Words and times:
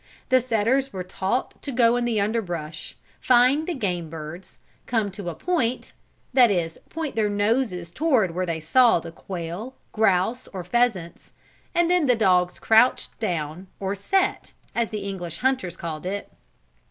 The 0.29 0.41
setters 0.41 0.91
were 0.91 1.03
taught 1.03 1.61
to 1.61 1.71
go 1.71 1.95
in 1.95 2.05
the 2.05 2.19
underbrush, 2.19 2.97
find 3.19 3.67
the 3.67 3.75
game 3.75 4.09
birds, 4.09 4.57
come 4.87 5.11
to 5.11 5.29
a 5.29 5.35
"point" 5.35 5.91
that 6.33 6.49
is 6.49 6.79
point 6.89 7.15
their 7.15 7.29
noses 7.29 7.91
toward 7.91 8.31
where 8.31 8.47
they 8.47 8.59
saw 8.61 8.99
the 8.99 9.11
quail, 9.11 9.75
grouse 9.91 10.47
or 10.47 10.63
pheasants, 10.63 11.33
and 11.75 11.87
then 11.87 12.07
the 12.07 12.15
dogs 12.15 12.57
crouched 12.57 13.19
down, 13.19 13.67
or 13.79 13.93
"set," 13.93 14.53
as 14.73 14.89
the 14.89 15.01
English 15.07 15.37
hunters 15.37 15.77
called 15.77 16.07
it. 16.07 16.31